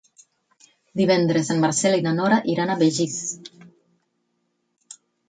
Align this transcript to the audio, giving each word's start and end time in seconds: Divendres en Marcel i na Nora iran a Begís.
Divendres 1.01 1.51
en 1.55 1.61
Marcel 1.65 1.97
i 1.99 2.03
na 2.05 2.13
Nora 2.19 2.39
iran 2.53 2.71
a 2.71 2.79
Begís. 2.79 3.21